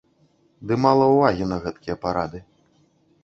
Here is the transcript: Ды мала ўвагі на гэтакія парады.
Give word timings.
Ды 0.69 0.73
мала 0.85 1.05
ўвагі 1.09 1.45
на 1.51 1.59
гэтакія 1.65 1.95
парады. 2.05 2.39